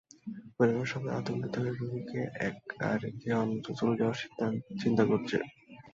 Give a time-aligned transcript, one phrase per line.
[0.55, 2.19] পরিবারের সবাই আতঙ্কিত হয়ে রোগীকে
[2.47, 4.17] একা রেখেই অন্যত্র চলে যাওয়ার
[4.81, 5.37] চিন্তা করছে।